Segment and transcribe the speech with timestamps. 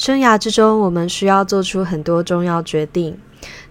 [0.00, 3.14] 生涯之中，我们需要做出很多重要决定，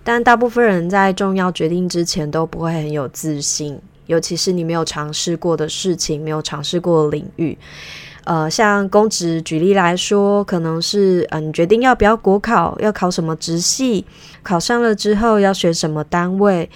[0.04, 7.57] 但大部分人在重要决定之前都不会很有自信，尤其是你没有尝试过的事情，没有尝试过的领域。
[8.25, 14.05] 呃，像公职举例来说，可能是嗯，你决定要不要国考，要考什么直系，
[14.43, 16.70] 考上了之后要选什么单位，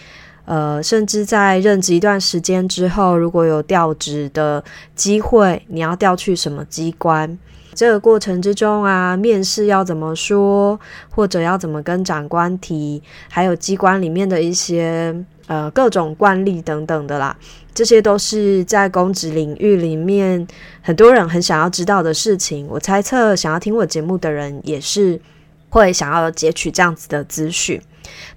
[0.45, 4.63] 呃，甚至在任职一段时间之后，如果有调职的
[4.95, 7.38] 机会，你要调去什么机关？
[7.73, 10.79] 这个过程之中啊，面试要怎么说，
[11.09, 15.15] 或者要怎么跟长官提，还有机关里面的一些
[15.47, 17.36] 呃各种惯例等等的啦，
[17.73, 20.47] 这些都是在公职领域里面
[20.81, 22.67] 很多人很想要知道的事情。
[22.69, 25.19] 我猜测，想要听我节目的人也是
[25.69, 27.81] 会想要截取这样子的资讯。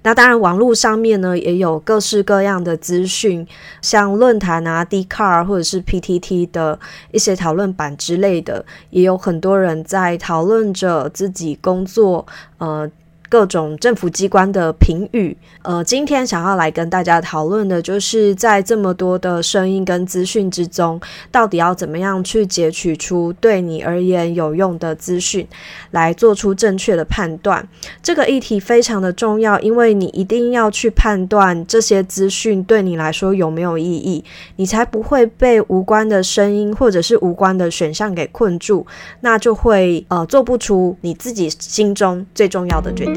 [0.03, 3.45] 那当然，网络上面呢也有各式各样的资讯，
[3.81, 6.79] 像论坛啊、d c a r 或者是 PTT 的
[7.11, 12.25] 一些讨论版之类的，也有很多人在讨论着自己工作，
[12.57, 12.89] 呃。
[13.29, 20.99] 各种政府机关的评语，呃，今天想要来跟大家讨论的，就是在这么多的声音跟资讯之中，
[21.31, 25.47] 到底要怎么样去截取出对你而言有用的资讯，
[25.91, 27.67] 来做出正确的判断。
[28.01, 34.23] 这个议题非常的重要，因为你一定要去判断这些资讯对你来说有没有意义，
[34.55, 38.85] 你才不会被无关的声音或者是无关的选项给困住，
[39.21, 43.16] 那就会呃做不出你自己心中最重要的决定。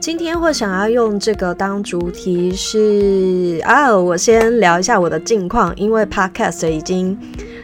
[0.00, 7.18] 今天会想要用这个当主题是啊，我先聊一下我的近况，因为 Podcast 已经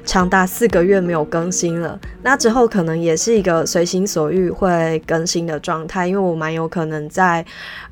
[0.04, 1.98] 长达四个月没有更新了。
[2.22, 7.44] 那之后可能也是一个随心所欲会更新的状态，因为我蛮有可能在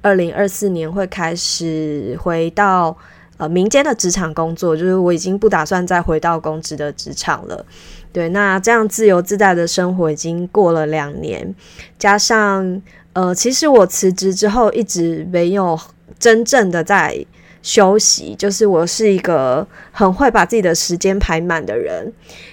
[0.03, 2.97] 二零二四年会开始回到。
[3.39, 7.65] 呃，民间的职场工作，就是我已经不打算再回到公职的职场了。
[8.13, 11.55] 对，那这样自由自在的生活已经过了两年，
[11.99, 15.79] 加上呃，其实我辞职之后一直没有
[16.19, 17.25] 真正的在
[17.63, 22.11] 休息，就是我是一个很会把自己的时间排满的人，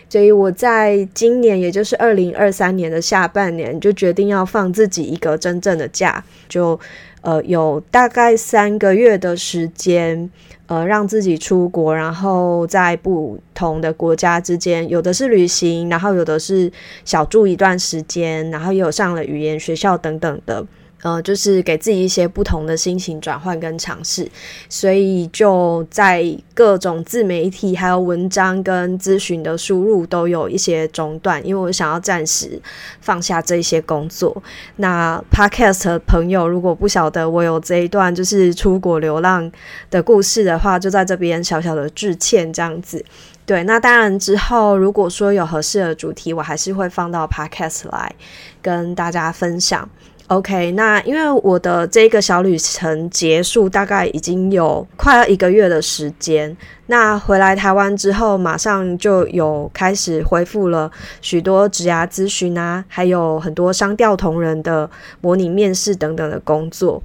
[0.09, 6.77] 所以我在今年，也就是二零二三年的下半年，就决定要放自己一个真正的假，就
[7.25, 10.29] 呃有大概三个月的时间。
[10.67, 16.71] 呃，让自己出国，然后在不同的国家之间，有的是旅行，然后有的是
[17.03, 20.65] 小住一段时间，然后也有上了语言学校等等的。
[21.05, 24.27] 呃，就是给自己一些不同的心情转换跟尝试，
[24.67, 32.59] 所以就在各种自媒体、还有文章跟咨询的输入都有一些中断，因为我想要暂时
[33.01, 34.41] 放下这些工作。
[34.77, 39.51] 那 Podcast 朋友如果不晓得我有这一段就是出国流浪
[39.91, 43.05] 的故事的话，就在这边小小的致歉这样子。
[43.45, 48.15] 对，那当然之后如果说有合适的主题，我还是会放到 Podcast 来
[48.59, 49.87] 跟大家分享。
[50.27, 56.57] OK，那因为我的这个小旅程结束，大概已经有快要一个月的时间。
[56.87, 60.91] 那回来台湾之后，马上就有开始恢复了
[61.21, 64.89] 许多职涯咨询啊，还有很多商调同仁的
[65.21, 67.03] 模拟面试等等的工作。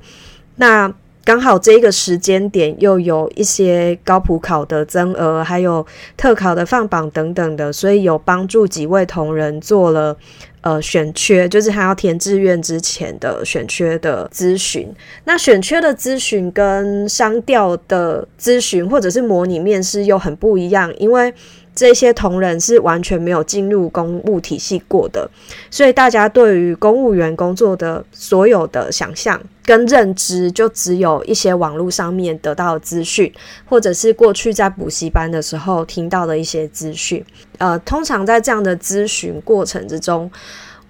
[0.56, 0.90] 那
[1.22, 5.86] 刚好这个时间点又有一些高普考的增额，还有
[6.16, 10.16] 特考的放榜等等的，所以有帮助几位同仁做了。
[10.62, 14.86] 呃，选缺就是他要填志愿之前的选缺的咨询。
[15.24, 21.32] 那选缺的咨询跟商调的咨询或者是模拟面试又很不一样，因为
[21.80, 25.26] 这些同仁是完全没有进入公务体系过的，
[25.70, 33.32] 所以大家对于公务员工作的所有的想象跟认知，就只有一些网络上面得到的资讯，
[33.64, 37.24] 或者是过去在补习班的时候听到的一些资讯。
[37.56, 40.30] 呃，通常在这样的咨询过程之中，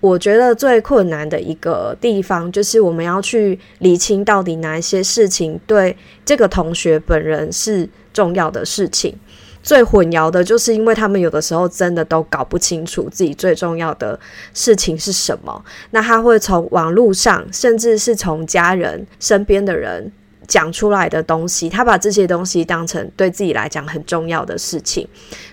[0.00, 9.16] 我觉得最困难的一个地方，就是我们要去理清到底哪一些事情对这个同学本人是重要的事情。
[9.62, 14.18] 最混淆的就是因为他们有的时候真的都搞不清楚自己最重要的
[14.54, 20.12] 事情是什么，那他会从网络上，甚至是从家人身边的人。
[20.48, 25.06] 讲出来的东西，他把这些东西当成对自己来讲很重要的事情。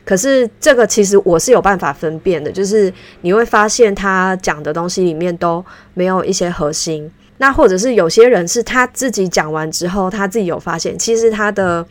[0.03, 5.63] 可是这个其实我是有办法分辨的，就是你会发现他讲的东西里面都
[5.93, 7.11] 没有一些核心。
[7.37, 11.85] 那或者是有些人是他自己讲完之后，他自己有发现，其实他的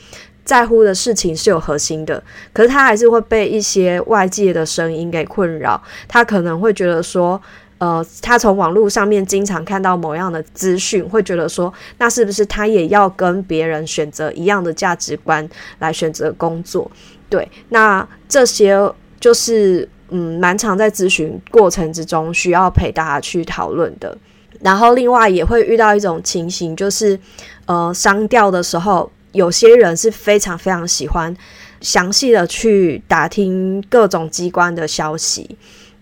[0.47, 2.23] 在乎的事情是有核心的，
[2.55, 5.83] 可是他还是会被一些外界的声音给困扰。
[6.09, 7.39] 他可能会觉得说。
[7.79, 15.47] 呃，他从网络上面经常看到某样的资讯，会觉得说，那是不是他也要跟别人选择一样的价值观
[15.79, 16.91] 来选择工作？
[17.29, 17.47] 对。
[17.69, 18.75] 那这些
[19.21, 24.17] 就是嗯，蛮常在咨询过程之中需要陪大家去讨论的。
[24.63, 27.21] 然后另外也会遇到一种情形，就是
[27.67, 31.37] 呃，商调的时候，有些人是非常非常喜欢
[31.81, 35.57] 详细的去打听各种机关的消息。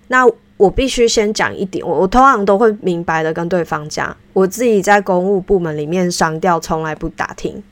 [0.09, 0.25] 那
[0.57, 7.63] 我必须先讲一点，我我通常都会明白的跟对方讲，我自己在公务部门里面商调从来不打听。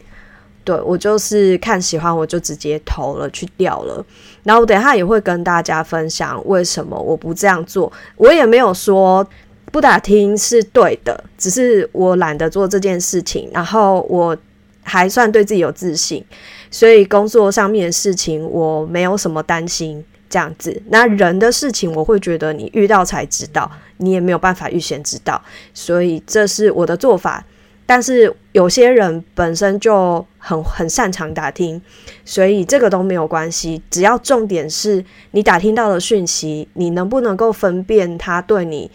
[0.64, 4.04] 对我就是看喜欢我就直接投了去调了，
[4.44, 7.92] 然后等下也会跟大家分享为什么我不这样做。
[8.16, 9.26] 我也没有说
[9.72, 14.36] 不打听是对的，只是我懒得做这件事情，然后我
[14.82, 16.24] 还算对自己有自信，
[16.70, 20.82] 所以工作上面的事情我没有什么担心这样子。
[20.88, 25.40] 那人的事情我会觉得你遇到才知道，你也没有办法预先知道，
[25.72, 27.44] 所以这是我的做法。
[27.84, 31.82] 但是有些人本身就很很擅长打听，
[32.24, 33.82] 所以这个都没有关系。
[33.90, 38.90] 只要重点是你打听到的讯息，你能不能够分辨它对你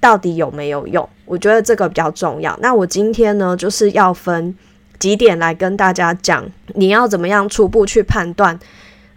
[0.00, 1.08] 到底有没有用？
[1.26, 2.58] 我觉得这个比较重要。
[2.60, 4.52] 那我今天呢，就是要分
[5.00, 8.56] 几点来跟大家讲，你要怎么样初步去判断，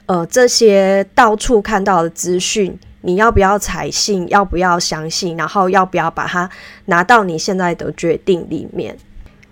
[0.07, 6.49] 呃，这些到处看到的资讯，你要不要采信，要不要相信，然后要不要把它
[6.85, 8.97] 拿到你现在的决定里面。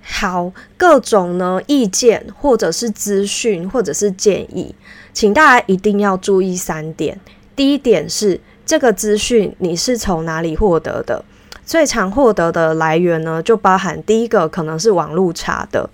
[0.01, 4.74] 好，各种呢意见，或者是资讯，或者是建议，
[5.13, 7.19] 请大家一定要注意三点。
[7.56, 11.24] 第一点是这个资讯你是从哪里获得的？
[11.63, 15.88] 最常获得的来源呢，就包含第一个可能是网络查的，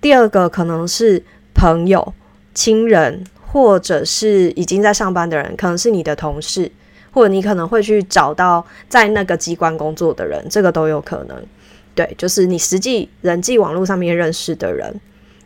[0.00, 1.22] 第二个可能是
[1.54, 2.14] 朋友、
[2.54, 6.70] 亲人，或者是已经在上班的人，可能是你的同事，
[7.10, 11.36] 或者你可能会去找到在那个机关工作的人，这个都有可能。
[11.94, 14.98] 对，就是你实际人际网络上面认识的人，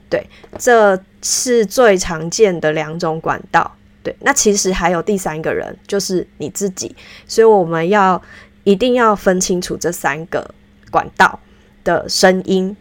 [0.09, 0.25] 对，
[0.59, 3.75] 这是最常见的两种管道。
[4.03, 6.95] 对，那其实还有第三个人，就是你自己。
[7.27, 8.21] 所以我们要
[8.63, 10.49] 一定要分清楚这三个
[10.91, 11.41] 管道
[11.83, 12.77] 的声音。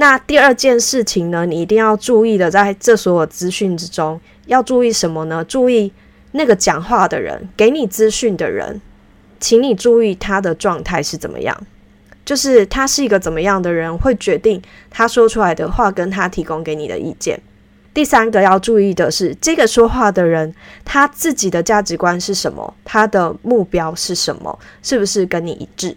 [0.00, 5.44] 那第二件事情呢，你一定要注意的，在这所有资讯之中，要注意什么呢？
[5.44, 5.92] 注意
[6.30, 8.80] 那个讲话的人，给你资讯的人，
[9.40, 11.66] 请你注意他的状态是怎么样。
[12.24, 17.40] 就是他是一个怎么样的人，会决定他说出来的话跟他提供给你的意见。
[17.92, 20.54] 第三个要注意的是，这个说话的人
[20.84, 25.96] 他自己的价值观是什么，他的目标是什么，是不是跟你一致？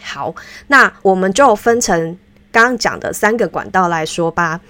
[0.00, 0.32] 好，
[0.68, 2.16] 那我们就分成
[2.58, 4.60] 刚刚讲的三个管道来说吧。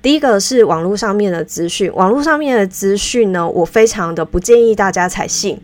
[0.00, 5.60] 第一个是网络上面的资讯，网络上面的资讯呢，我非常的不建议大家采信，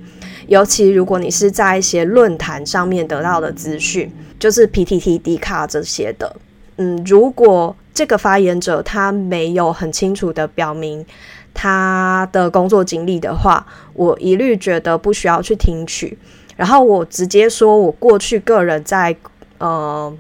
[0.49, 4.13] 尤其如果你是在一些论坛上面得到的资讯。
[4.41, 6.37] 就是 PTT、D 卡这些的，
[6.77, 11.05] 嗯，如果这个发言者他没有很清楚的表明
[11.53, 16.17] 他的工作经历的话，我一律觉得不需要去听取。
[16.55, 19.17] 然后我直接说，我过去个人在
[19.59, 20.17] 呃，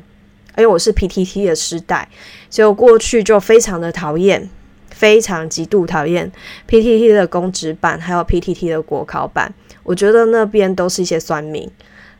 [0.58, 2.08] 因为我是 PTT 的时代，
[2.50, 4.50] 所以过去就非常的讨厌，
[4.90, 6.31] 非常极度讨厌
[6.69, 11.70] PTT 的公职版，还有 PTT 的国考版，我觉得那边都是一些酸民。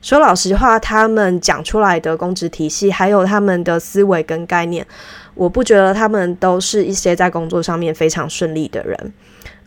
[0.00, 4.87] 说老实话，他们讲出来的公职体系，还有他们的思维跟概念，
[5.35, 9.12] 我不觉得他们都是一些在工作上面非常顺利的人。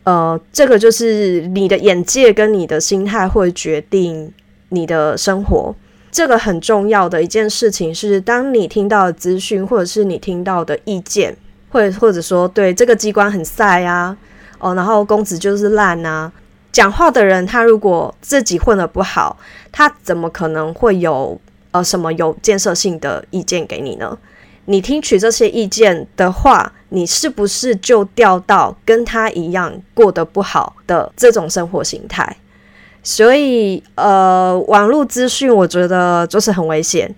[0.03, 4.31] 呃，这个就是你的眼界跟你的心态会决定
[4.69, 5.75] 你的生活。
[6.11, 11.35] 这个很重要的一件事情是，当你听到的资讯，或者是你听到的意见，
[11.69, 14.15] 或或者说对这个机关很晒啊，
[14.59, 16.31] 哦，然后公职就是烂啊。
[16.71, 19.37] 讲话的人，他如果自己混得不好，
[19.71, 21.39] 他怎么可能会有
[21.71, 24.17] 呃什么有建设性的意见给你呢？
[24.65, 32.37] 你听取这些意见的话，你是不是就掉到跟他一样过得不好的这种生活形态？
[33.03, 37.13] 所以，呃，网络资讯我觉得就是很危险。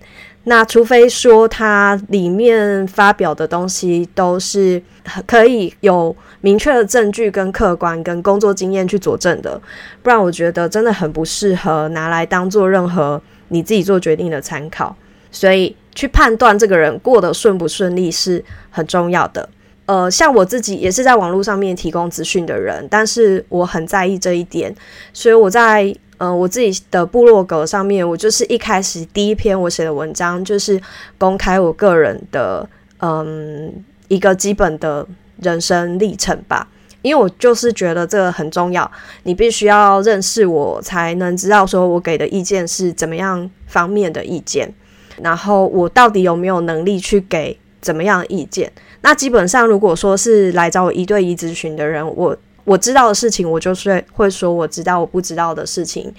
[0.46, 4.82] 那除非说它里面发表的东西都是
[5.26, 9.62] 可以有明确的证据跟客观跟工作经验去佐证的，
[10.02, 14.94] 不然我觉得真的很不适合拿来当做任何你自己做决定的参考。
[15.32, 19.48] 所以去判断这个人过得顺不顺利是很重要的。
[19.86, 24.76] 呃，像我自己也是在网络上面提供资讯的人，但是我很在意这一点，
[25.14, 25.96] 所以我在。
[26.20, 30.80] 呃，我自己的部落格上面，我就是一开始第一篇我写的文章，就是
[31.18, 32.66] 公开我个人的
[33.00, 35.06] 嗯一个基本的
[35.42, 36.66] 人生历程吧。
[37.02, 38.90] 因为我就是觉得这个很重要，
[39.24, 44.74] 你必须要认识我，才能知道说我给的意见是怎么样方面的意见，
[45.22, 48.72] 然后我到底有没有能力去给怎么样的意见。
[49.04, 52.36] 那基本上，如果说是来找我一对一咨询的人，我。
[52.66, 56.10] 我知道的事情，我就是会说我知道；我不知道的事情，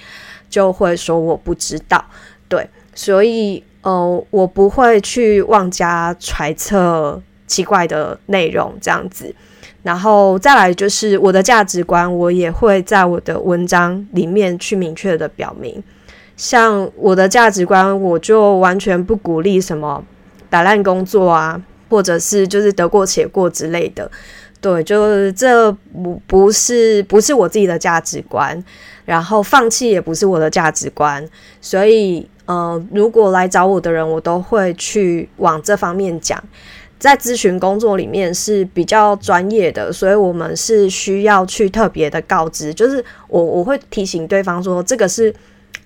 [0.50, 2.04] 就会说我不知道。
[2.50, 9.34] 对，所以呃，我不会去妄加揣测奇怪的内容这样子。
[9.82, 15.82] 然后再来就是我的价值观，我也会在我的文章里面去明确的表明。
[16.36, 20.04] 像我的价值观，我就完全不鼓励什么
[20.50, 21.58] 打烂工作啊，
[21.94, 24.10] 或者是就是得过且过之类的。
[24.60, 28.64] 对，就是这不不是不是我自己的价值观，
[29.04, 31.24] 然后放弃也不是我的价值观。
[31.60, 36.42] 所以，呃，如果来找我的人，我都会去往这方面讲。
[36.98, 45.34] 在咨询工作里面是比较专业的，所以我们是需要去特别的告知，就是我我会提醒对方说，这个是，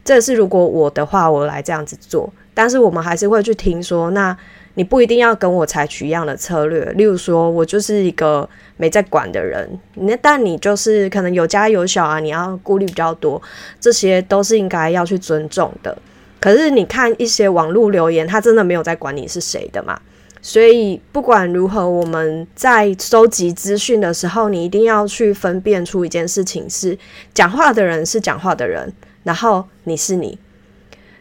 [0.05, 4.37] 这个是如果我的话，我来这样子做，但是我们还是会去听说，那
[4.79, 13.43] 你不一定要跟我采取一样的策略，例如说我就是一个没在管的人，那但你就是可能有家有小啊，你要顾虑比较多，
[13.81, 15.99] 这些都是应该要去尊重的。
[16.39, 20.01] 可是你看一些网络留言，他真的没有在管你是谁的嘛？
[20.41, 26.97] 所以不管如何，我们在收集资讯的时候，你一定要去分辨出一件事情：是
[27.35, 28.93] 讲话的人是讲话的人，
[29.25, 30.39] 然后你是你。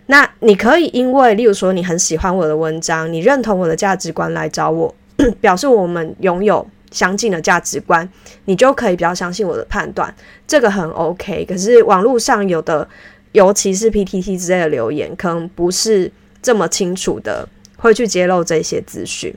[0.07, 4.93] 那你可以因为，例如说你很喜欢我的文章，你认同我的价值观来找我，
[5.39, 8.07] 表示我们拥有相近的价值观，
[8.45, 10.13] 你就可以比较相信我的判断，
[10.47, 11.45] 这个很 OK。
[11.45, 12.87] 可是网络上有的，
[13.33, 16.11] 尤其是 PTT 之类的留言，可能不是
[16.41, 17.47] 这么清楚的。
[17.79, 19.31] 会去揭露这些资讯。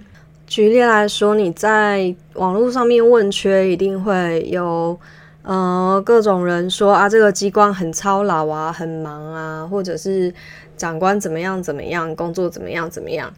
[0.47, 4.99] 举例来说，你在网络上面问缺，一定会有
[5.51, 10.33] 呃各种人说啊，这个机关很操劳啊，很忙啊，或者是
[10.77, 13.29] 长官怎么样怎么样，工作怎么样怎么样。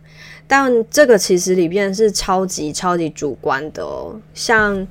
[0.46, 4.14] 但这个其实里边是超级超级主观的哦。
[4.34, 4.86] 像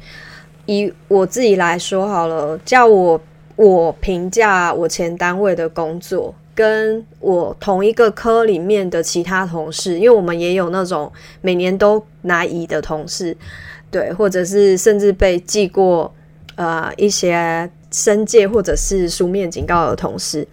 [0.66, 3.22] 以我自己来说好了，叫我
[3.56, 6.34] 我评价我前单位的工作。
[6.54, 13.36] 跟我同一个科里面的其他同事，因为我们也有那种每年都拿乙的同事，
[13.90, 16.14] 对，或者是甚至被记过
[16.62, 20.48] 呃一些申诫或者是书面警告的同事，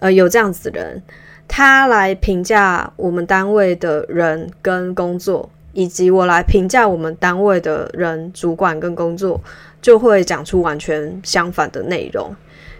[0.00, 1.00] 呃，有这样子的人，
[1.46, 9.40] 他来评价我们单位的人跟工作，以及我来评价我们单位的人主管跟工作，
[9.80, 12.34] 就会讲出完全相反的内容，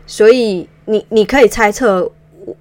[0.06, 2.10] 所以你你可以猜测。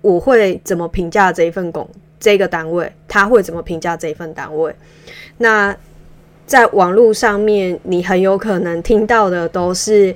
[0.02, 1.88] 我会怎么评价这一份工
[2.20, 2.92] 这个单位？
[3.08, 4.76] 他会怎么评价这一份单位？
[5.38, 5.78] 那
[6.46, 10.16] 在网络上面，你很有可能听到的都是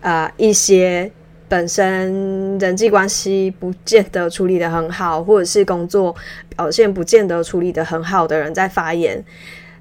[0.00, 1.10] 啊一些
[1.48, 6.14] 本身人际关系不见得处理的很好，或者是工作
[6.54, 9.24] 表现不见得处理的很好的人在发言。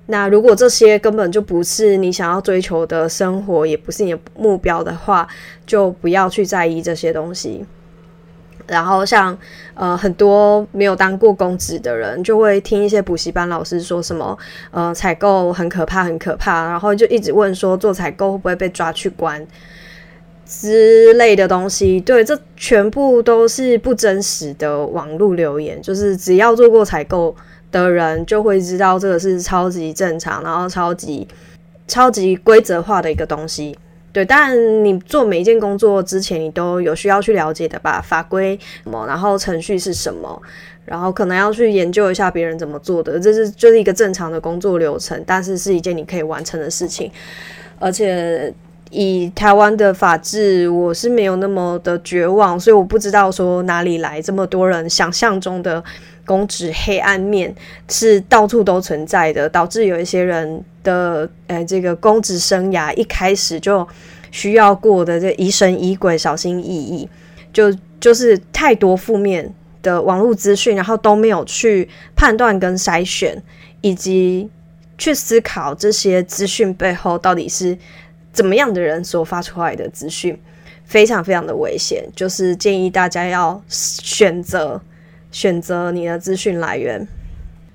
[0.07, 5.27] 那如果这些根本就不是你想要追求的生活，也不是你的目标的话，
[5.67, 7.63] 就不要去在意这些东西。
[8.69, 9.37] 然后像
[9.73, 14.37] 呃很多没有当过公职的人，就会听一些补习班老师说什么
[14.71, 19.45] 呃采购很可怕很可怕，然后就一直问说做采购会不会被抓去关
[20.45, 21.99] 之类的东西。
[21.99, 27.35] 对，这全部都是不真实的网络留言，就是只要做过采购
[27.71, 31.27] 的人就会知道这个是超级正常，然后超级
[31.87, 33.77] 超级规则化的一个东西。
[34.19, 38.01] 对，但你做每一件工作之前，你都有需要去了解的吧？
[38.01, 40.41] 法规什么，然后程序是什么，
[40.83, 47.09] 然后可能要去研究一下别人怎么做的，这是就是一个正常的工作流程，但是是一件你可以完成的事情。
[47.79, 48.53] 而且
[48.91, 55.81] 以台湾的法制，我是没有那么的绝望，所以我不知道说哪里来这么多人想象中的。
[56.29, 57.51] 公职黑暗面
[57.87, 63.87] 是到处都存在的，导致有一些人的呃这个公职生涯一开始就
[64.29, 67.09] 需要过的这疑神疑鬼、小心翼翼，
[67.51, 73.41] 就就是太多负面的网络资讯，然后都没有去判断跟筛选，
[73.81, 74.47] 以及
[74.99, 77.75] 去思考这些资讯背后到底是
[78.31, 80.39] 怎么样的人所发出来的资讯，
[80.85, 84.79] 非常非常的危险，就是建议大家要选择。
[85.31, 87.07] 选择你的资讯来源，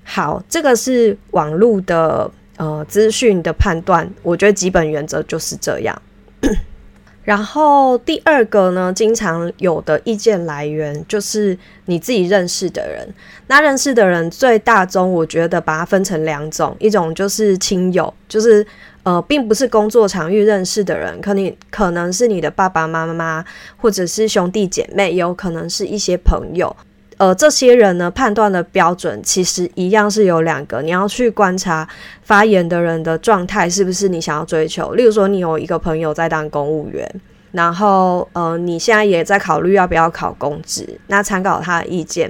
[0.03, 6.01] 好，这个是网络的呃资讯的判断，我觉得基本原则就是这样。
[7.23, 13.07] 然后第二个呢，经常有的意见来源就是你自己认识的人。
[13.47, 18.63] 那认识的人最大宗，我觉得把它分成两种，一种就是亲友，就是
[19.01, 23.43] 呃，并不是工作场域认识的人，可能可能是你的爸爸妈妈，
[23.77, 26.75] 或者是兄弟姐妹，有可能是一些朋友。
[27.17, 31.87] 呃，这些人呢判断的标准其实一样是有两个，你要去观察
[32.23, 34.93] 发言的人的状态是不是你想要追求。
[34.95, 37.09] 例如说，你有一个朋友在当公务员，
[37.53, 42.29] 然后呃，你现在也在考虑要不要考公职，那参考他的意见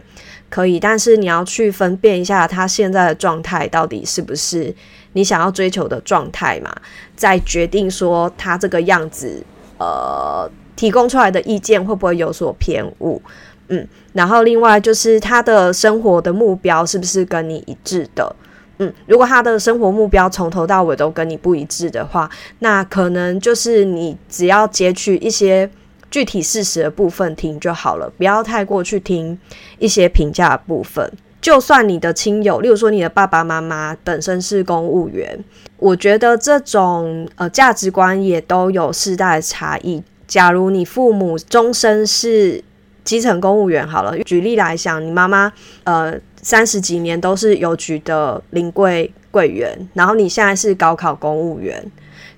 [0.50, 4.72] 可以，但是你要去分辨一下他现在的状态到底是不是
[5.14, 6.72] 你想要追求的状态嘛，
[7.16, 9.44] 再决定说他这个样子
[9.80, 13.20] 呃提供出来的意见会不会有所偏误。
[13.68, 18.36] 嗯，然后另外就是他的生活的目标是不是跟你一致的？
[18.78, 22.30] 嗯，如果他的生活目标从头到尾都跟你不一致的话，
[22.60, 25.70] 那可能就是你只要截取一些
[26.12, 29.40] 具体事实的部分听就好了，不要太过去听
[29.80, 31.10] 一些评价部分。
[31.42, 35.42] 就算你的亲友，例如说你的爸爸妈妈本身是公务员，
[35.78, 40.04] 我觉得这种呃价值观也都有世代差异。
[40.28, 42.64] 假如你父母终身是
[43.06, 51.86] 基层公务员好了，举例来讲，你妈妈呃三十几年都是邮局的临柜柜员，然后你现在是高考公务员，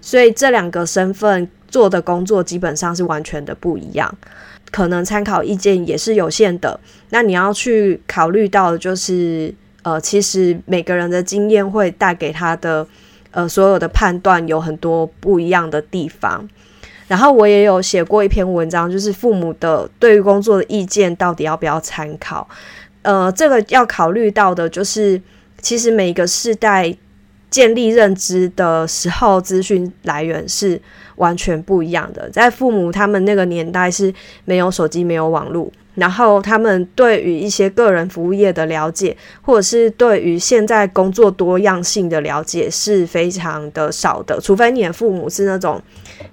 [0.02, 4.14] 所以这两个身份做的工作基本上是完全的不一样，
[4.70, 6.78] 可能参考意见也是有限的。
[7.10, 12.86] 那你要去考虑到的就是，呃，其实每个人的经验会带给他的
[13.32, 16.46] 呃所有的判断有很多不一样的地方。
[17.08, 22.48] 然后我也有写过一篇文章，就是父母的对于工作的意见到底要不要参考？
[23.02, 25.22] 呃，这个要考虑到的就是，
[25.62, 26.94] 其实每个世代
[27.50, 30.80] 建立认知的时候，资讯来源是
[31.16, 32.30] 完全不一样的。
[32.30, 35.72] 在父母他们那个年代是没有手机、没有网络。
[35.98, 45.82] 然后他们对于一些个人服务业的了解，或者是对于现在工作多样性的了解是非常的少的，除非你的父母是那种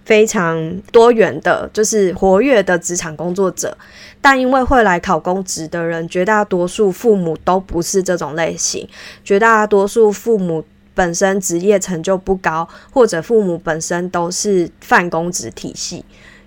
[0.04, 3.74] 非常多元的，就是活跃的职场工作者。
[4.20, 8.86] 但因为会来考公职的人，绝大多数父母都不是这种类型，
[9.24, 10.62] 绝大多数父母
[10.94, 16.04] 本身职业成就不高，或者父母本身都是泛公职体系。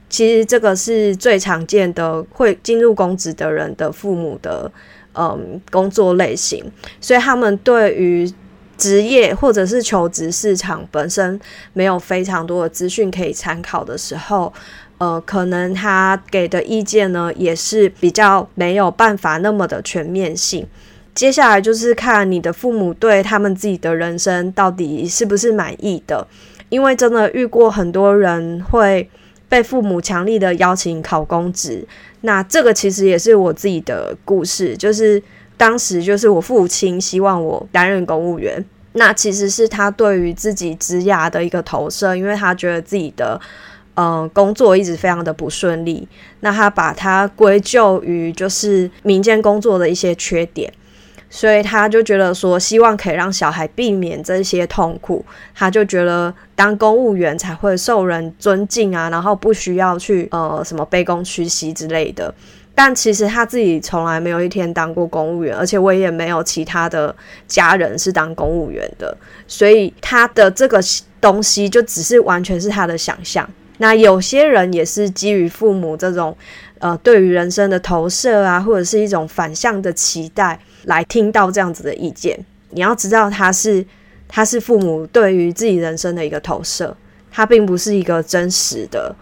[0.09, 4.71] 其实这个是最常见的会进入公职的人的父母的
[5.13, 6.63] 嗯工作类型，
[7.01, 8.31] 所以他们对于
[8.77, 11.37] 职业或者是求职市场本身
[11.73, 14.53] 没有非常多的资讯可以参考的时候，
[14.97, 20.65] 呃，可能他给的意见呢也是比较没有办法那么的全面性。
[21.13, 26.25] 接下来就是看你的父母对他们自己的人生到底是不是满意的，
[26.69, 29.09] 因为真的遇过很多人会。
[29.49, 31.87] 被父母强力的邀请考公职，
[32.21, 35.21] 那这个其实也是我自己的故事，就是
[35.55, 43.39] 当时就是我父亲希望我担任公务员，那其实是他对于自己职涯的一个投射，因为他觉得自己的
[43.95, 46.07] 嗯工作一直非常的不顺利，
[46.41, 50.71] 那他把它归咎于就是民间工作的一些缺点。
[51.29, 55.23] 所以他就觉得说，希望可以让小孩避免这些痛苦。
[55.53, 62.33] 他就觉得当公务员才会受人尊敬啊，然后不需要去呃什么卑躬屈膝之类的。
[62.73, 67.13] 但其实他自己从来没有一天当过公务员，而且我也没有其他的
[67.45, 69.15] 家人是当公务员的。
[69.47, 70.79] 所以他的这个
[71.19, 73.47] 东西就只是完全是他的想象。
[73.79, 76.35] 那有些人也是基于父母这种
[76.79, 80.57] 呃对于人生的投射啊，或者是一种反向的期待。
[80.87, 82.37] 来听到这样子的意见，
[82.71, 83.85] 你要知道，他是
[84.27, 86.95] 他是父母对于自己人生的一个投射，
[87.31, 89.13] 它并不是一个真实的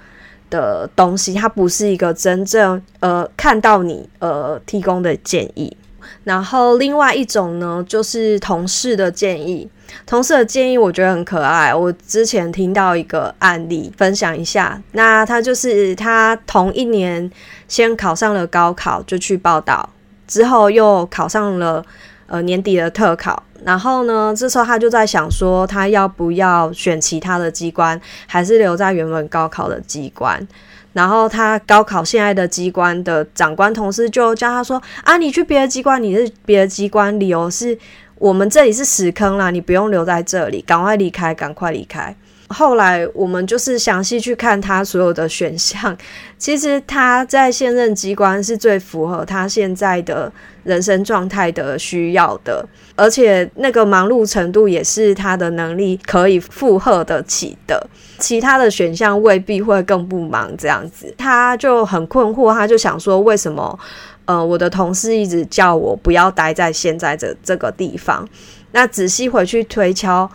[0.49, 5.75] 的东西，它不是一个真正呃看到你呃提供的建议。
[6.23, 9.67] 然后另外一种呢，就是同事的建议，
[10.05, 11.73] 同事的建议我觉得很可爱。
[11.73, 14.79] 我之前听到一个案例，分享一下。
[14.91, 17.29] 那他就是他同一年
[17.67, 19.89] 先考上了高考，就去报道。
[20.27, 21.83] 之后又考上了
[22.27, 30.45] 呃年底的特考，然后呢，这时候他就在想说，他要不要选其他的机关，还是留在原本高考的机关？
[30.93, 37.77] 然后他高考现在的机关的长官同事就叫他说：“啊，你去别的机关，你是别的机关，理由是
[38.17, 42.15] 我们这里是死坑啦，你不用留在这里，赶快离开，赶快离开。”
[42.49, 45.97] 后来我们就是详细去看他所有的选项，
[46.37, 50.31] 其实他在现任机关是最符合他现在的
[50.63, 52.63] 人生状态的需要的，
[52.95, 57.87] 而且那个忙碌程度也是他的能力可以负荷得起的。
[58.19, 63.77] 其他的选项未必会更不忙这样子，他就很困惑，他就想说为什么
[64.25, 68.27] 呃我的同事一直叫我不要待在现在这这个地方？
[68.71, 70.29] 那仔细回去推敲。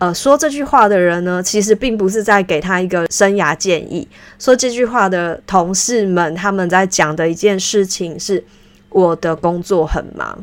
[0.00, 4.08] 呃，说这句话的人呢，其实并不是在给他一个生涯建议。
[4.38, 8.42] 说这句话的同事们，他们在讲的一件事情是，
[8.88, 10.42] 我的工作很忙，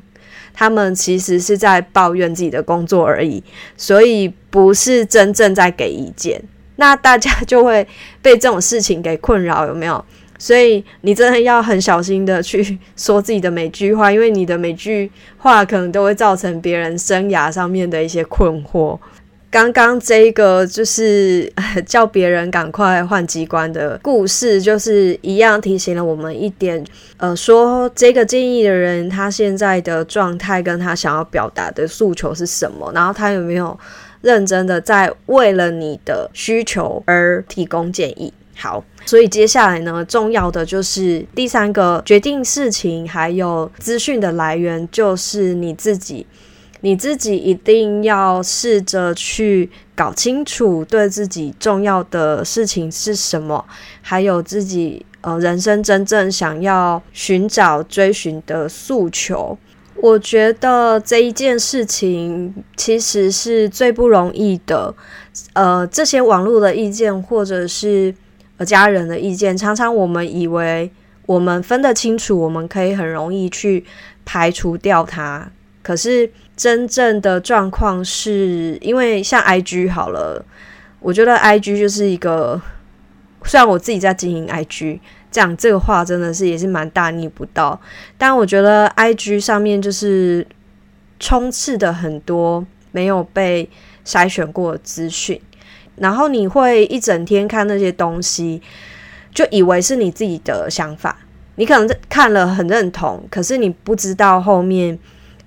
[0.54, 3.44] 他们其实是在抱怨自己的工作而已，
[3.76, 6.40] 所以不是真正在给意见。
[6.76, 7.88] 那大家就会
[8.22, 10.06] 被这种事情给困扰，有没有？
[10.38, 18.96] 所以你真的要很小心的去说自己的每句话，因为你的每句话可能都会造成别人生涯上面的一些困惑。
[19.50, 21.52] 刚刚这个就是
[21.88, 26.84] 叫别人赶快换机关的故事，就是一样提醒了我们一点，
[27.16, 33.78] 呃，说这个建议的人他现在的状态跟他想要表达的诉求是什么，然后他有没有
[34.22, 38.34] 认真的在为了你的需求而提供建议。
[38.60, 46.26] 好，所以接下来呢，重要的就是第三个决定事情还有资讯的来源，就是你自己，
[46.82, 53.66] 你自己一定要试着去搞清楚对自己重要的事情是什么，
[54.02, 59.58] 还有自己呃人生真正想要寻找追寻的诉求。
[59.96, 64.94] 我觉得这一件事情其实是最不容易的，
[65.54, 68.14] 呃，这些网络的意见或者是。
[68.60, 70.92] 呃家人的意见，常常我们以为
[71.28, 73.86] 我们分得清楚，我们可以很容易去
[74.26, 75.48] 排除掉它。
[75.84, 80.44] 可是真正的状况是，因为像 I G 好了，
[81.00, 82.60] 我觉得 I G 就是一个，
[83.44, 87.80] 虽然我自己在经营 I G，讲这个话真的是也是蛮大逆不道，
[88.18, 90.46] 但我觉得 I G 上面就是
[91.20, 93.70] 充斥的很多没有被
[94.04, 95.40] 筛选过的资讯。
[95.98, 98.62] 然后你会一整天看那些东西，
[99.34, 101.20] 就以为是你自己的想法。
[101.56, 104.98] 你可能看了很认同，可是你不知道后面，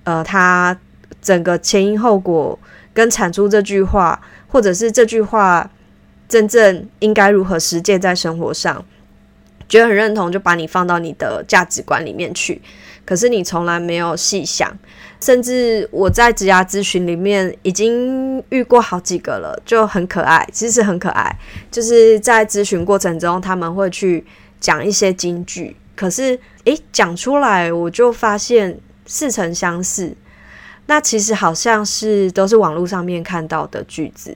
[0.03, 0.77] 呃，他
[1.21, 2.57] 整个前因后果
[2.93, 5.69] 跟产出这句话，或者是这句话
[6.27, 8.83] 真正应该如何实践在生活上，
[9.69, 12.61] 觉得很认同，就把你放到你的价值观里面去。
[13.03, 14.77] 可是你从来没有细想。
[15.19, 21.37] 甚至我在职涯咨询里面已经遇过好几个了，就很可爱，其实很可爱。
[21.69, 24.25] 就是在咨询过程中，他们会去
[24.59, 30.15] 讲一些金句，可是诶，讲出来我就发现似曾相识。
[30.85, 34.35] 那其实好像是都是网络上面看到的句子。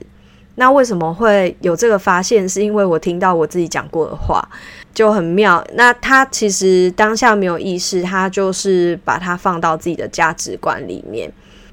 [0.56, 2.48] 那为什么会有这个发现？
[2.48, 4.48] 是因为我听到我自己讲过的话。
[4.94, 5.62] 就很妙。
[5.74, 11.30] 那他其实当下没有意识，他就是把它放到自己的价值观里面。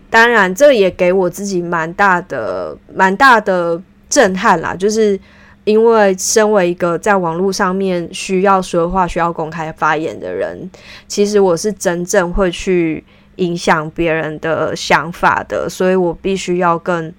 [0.09, 4.75] 当然，这也给我自己蛮大的、蛮大的震撼啦。
[4.75, 5.17] 就是
[5.63, 10.69] 因为身为一个在网络上面需要说话、需要公开发言的人，
[11.07, 13.01] 其实我是真正会去
[13.37, 17.13] 影响别人的想法的，所以我必须要更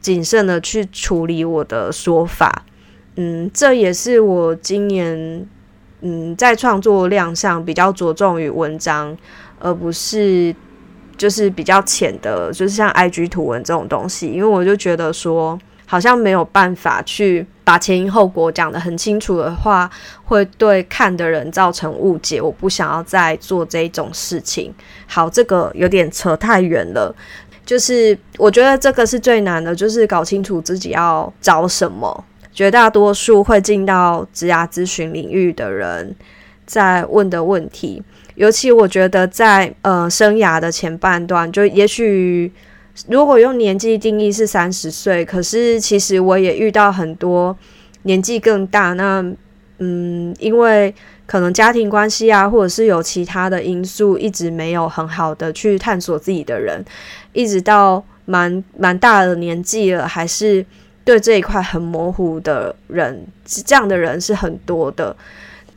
[0.00, 2.64] 谨慎的去处理我的说法。
[3.16, 5.46] 嗯，这也是我今年
[6.00, 9.16] 嗯在创作量上比较着重于文章，
[9.60, 10.54] 而不是
[11.16, 14.28] 就是比较浅的，就是像 IG 图文这种东西。
[14.28, 15.58] 因为我就觉得说，
[15.92, 19.90] 好像没有办法去把前因后果讲得很清楚的话，
[20.24, 22.40] 会对看的人造成误解。
[22.40, 24.72] 我不想要再做这种事情。
[25.06, 27.14] 好，这个有点扯太远了。
[27.66, 32.24] 就是我觉得这个是最难的，就是搞清楚自己要找什么。
[32.54, 36.16] 绝大多数会进到职涯咨询领域的人
[36.64, 38.02] 在问的问题，
[38.36, 42.50] 尤其我觉得在呃生涯的前半段，就也许
[43.08, 47.56] 如果用年纪定义是三十岁，可是其实我也遇到很多
[48.02, 49.24] 年纪更大，那
[49.78, 50.94] 嗯，因为
[51.26, 56.84] 可能家庭关系啊，或者是有其他的因素，一直没有很好的去探索自己的人，
[57.32, 60.64] 一直到蛮蛮大的年纪了，还是。
[61.04, 65.16] 对这一块很模糊的人，这样的人是很多的。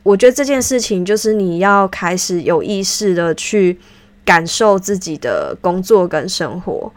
[0.04, 3.76] 我觉得这件事情就是你要开始有意识的去
[4.24, 6.92] 感受自己的工作跟生活，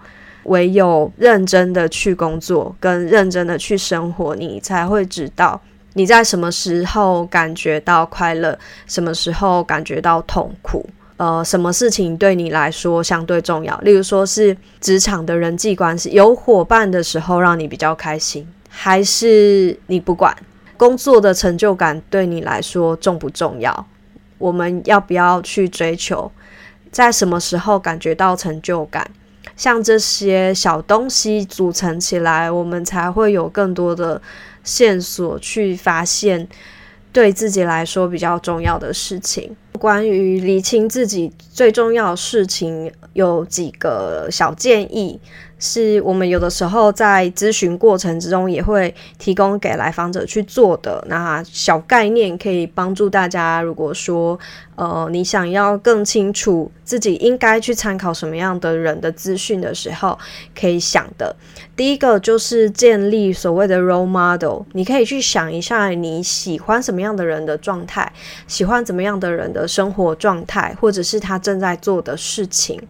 [0.50, 5.60] 唯有认真的去工作跟认真的去生活，你才会知道
[5.94, 10.88] 你在什么时候感觉到快乐，什么时候感觉到痛苦。
[11.18, 13.78] 呃，什么事情对你来说相对重要？
[13.80, 20.34] 例如说是职场的人际关系，有伙伴的时候让你比较开心，还是你不管
[20.78, 23.86] 工作的成就感对你来说重不重要？
[24.38, 26.32] 我们要不要去追求？
[26.90, 29.06] 在什么时候感觉到成就感？
[29.60, 34.22] 像这些小东西组成起来，我们才会有更多的
[34.64, 36.48] 线索去发现。
[37.12, 45.20] 对自己来说比较重要的事情，关于理清自己最重要的事情，有几个小建议。
[45.60, 51.04] 是我们有的时候在咨询过程之中也会提供给来访者去做的。
[51.08, 54.40] 那小概念可以帮助大家，如果说
[54.76, 60.18] 呃你想要更清楚自己应该去参考什么样的人的资讯的时候，
[60.60, 61.36] 可以想的。
[61.76, 68.12] 第一个就是建立所谓的 role model，你可以去想一下你喜欢什么样的人的状态，
[68.48, 72.82] 喜欢怎么样的人的生活状态，或者是他正在做的事情。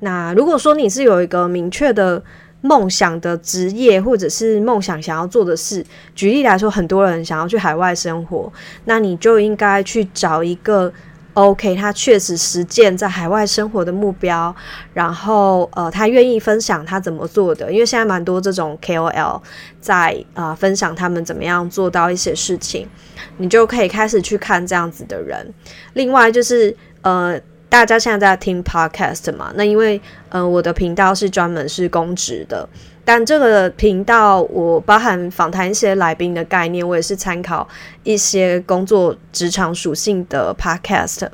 [0.00, 2.22] 那如果说你是有一个明确的
[2.60, 5.84] 梦想的职业，或者是梦想想要做的事，
[6.14, 8.52] 举例来说，很多人想要去海外生活，
[8.84, 10.92] 那你就应该去找一个
[11.34, 14.54] OK，他确实实践在海外生活的目标，
[14.92, 19.40] 然后呃，他愿意分享他怎么做的，因为现在蛮多这种 KOL
[19.80, 22.88] 在啊分享他们怎么样做到一些事情，
[23.36, 25.54] 你就可以开始去看这样子的人。
[25.94, 27.40] 另外就是呃。
[27.68, 29.52] 大家现在在听 podcast 嘛？
[29.54, 30.00] 那因为
[30.30, 32.66] 呃，我的频道是专门是公职的，
[33.04, 37.68] 但这个频道我包含访谈一些来宾的概念，我也是参考
[38.04, 41.28] 一些工作职场属性的 podcast。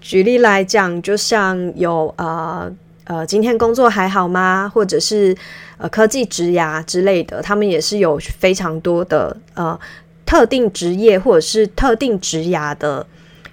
[0.00, 2.72] 举例来讲，就像有呃
[3.04, 4.70] 呃，今天工作还好吗？
[4.74, 5.36] 或者是
[5.76, 9.78] 呃科技职涯之类的，他们也是有非常多的呃
[10.24, 13.06] 特定职业或者是特定职涯的。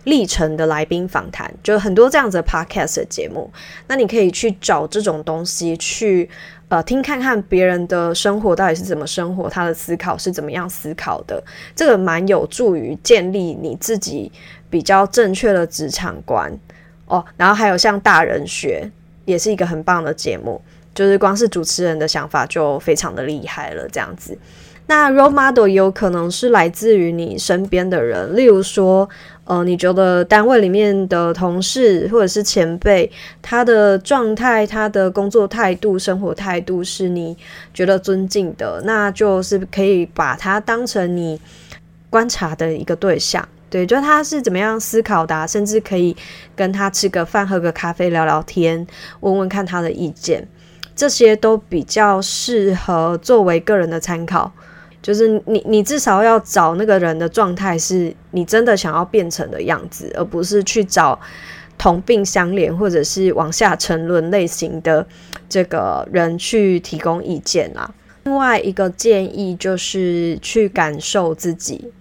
[0.05, 3.51] 历程的来宾访谈，就很多这样子的 podcast 的节目，
[3.87, 6.29] 那你可以去找这种东西去，
[6.67, 11.43] 呃，听看看别人的生活到底是怎么生活，他的思考是怎么样思考的，
[11.75, 14.31] 这个蛮有助于建立你自己
[14.69, 16.55] 比较正确的职场观
[17.07, 17.25] 哦。
[17.35, 18.89] 然后还有像大人学，
[19.25, 20.61] 也是一个很棒的节目，
[20.93, 24.37] 就是光是主持人的想法就非常的厉害了，这样子。
[24.87, 29.09] 那 role model 有可能是来自于你身边的人，例如说。
[29.45, 33.10] 呃，你觉得单位里面的同事或者是前辈，
[33.41, 37.38] 他的状态、他的工作态度、生活态度是你
[37.73, 41.39] 觉得尊敬的，那就是可以把他当成你
[42.10, 43.47] 观察的一个对象。
[43.69, 46.15] 对，就他是怎么样思考的，甚至可以
[46.55, 48.86] 跟他吃个饭、喝个咖啡、聊聊天，
[49.19, 50.47] 问问看他的意见，
[50.95, 54.51] 这些都比较适合作为个人的参考。
[55.05, 61.19] 就是你，你至少要找那个人的状态是你真的想要变成的样子，而不是去找
[61.77, 65.05] 同病相怜或者是往下沉沦类型的
[65.47, 67.93] 这个人去提供意见啦。
[68.23, 71.91] 另外一个建议就是去感受自己，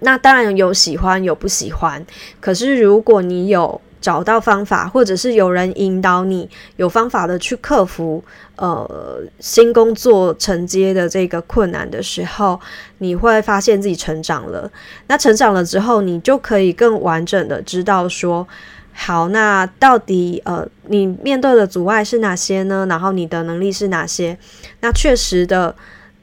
[0.00, 2.04] 那当然有喜欢有不喜欢，
[2.40, 3.80] 可是如果你有。
[4.04, 8.22] 找到方法，或者是有人引导你，有方法的去克服
[8.56, 12.60] 呃新工作承接的这个困难的时候，
[12.98, 14.70] 你会发现自己成长了。
[15.06, 18.46] 那成长了之后，你就可以更完整的知道说，
[18.92, 22.84] 好，那到底呃你面对的阻碍是哪些呢？
[22.86, 24.36] 然后你的能力是哪些？
[24.80, 25.74] 那确实的，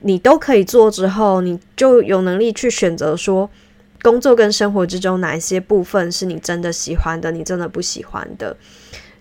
[0.01, 3.49] 你都可以做之后，你就有能力去选择说。
[4.01, 8.55] 工作跟生活之中哪一些部分是你真的喜欢的，你真的不喜欢的？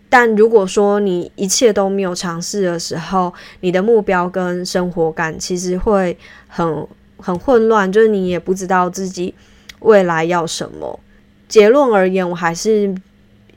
[0.08, 6.16] 但如果说你一切都没有尝试的时候，你的目标跟生活感其实会
[6.48, 6.86] 很
[7.18, 9.34] 很混乱，就是你也不知道自己
[9.80, 10.98] 未来要什么。
[11.46, 12.92] 结论而言，我还是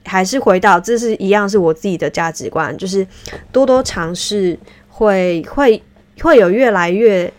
[0.06, 3.08] 还是回到这是一样是我自己的价值观，就是
[3.52, 4.60] 多多尝试
[4.90, 5.82] 会会
[6.22, 7.32] 会有越来越。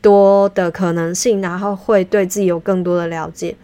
[0.00, 3.56] 多的可能性，然后会对自己有更多的了解。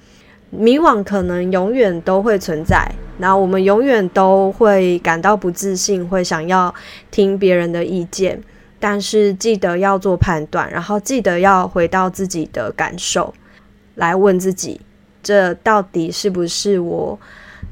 [0.50, 6.72] 迷惘可能永远都会存在，然后我们永远都会感到不自信，会想要
[7.10, 8.40] 听别人的意见。
[8.78, 13.34] 但是记得要做判断，然后记得要回到自己的感受，
[13.96, 14.80] 来问自己：
[15.22, 17.18] 这到底是不是我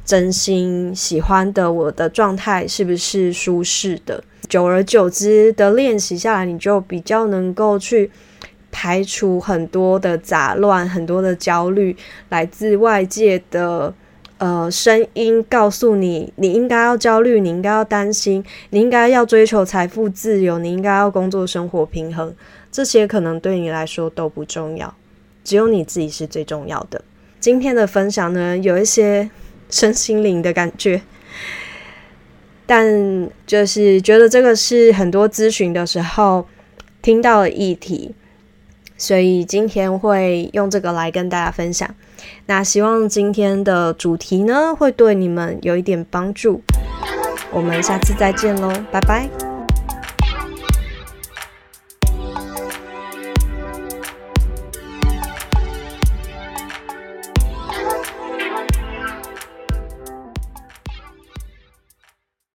[0.05, 1.71] 真心喜欢的？
[1.71, 4.25] 我的状态是不是舒适的？
[4.49, 8.11] 久而久之的练习下来，你就比较能够去。
[8.73, 11.95] 排除很多的杂乱，很多的焦虑，
[12.31, 13.95] 来自外界的
[14.39, 22.35] 呃声音，告诉你你应该要焦虑，你应该要担心，你应该要追求财富自由，你应该要工作生活平衡，
[22.73, 24.93] 这些可能对你来说都不重要，
[25.45, 27.01] 只有你自己是最重要的。
[27.39, 29.31] 今天的分享呢，有一些
[29.69, 31.03] 身心灵的感觉，
[32.65, 36.47] 但就是觉得这个是很多咨询的时候
[37.03, 38.15] 听到的议题。
[38.97, 41.89] 所以今天会用这个来跟大家分享。
[42.47, 46.63] 那希望今天的主题呢，会对你们有一点帮助。
[47.51, 49.52] 我们下次再见喽，拜拜。